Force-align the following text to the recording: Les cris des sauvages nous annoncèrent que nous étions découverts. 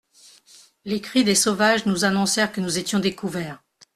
Les 0.83 0.99
cris 0.99 1.23
des 1.23 1.35
sauvages 1.35 1.85
nous 1.85 2.05
annoncèrent 2.05 2.51
que 2.51 2.59
nous 2.59 2.79
étions 2.79 2.97
découverts. 2.97 3.61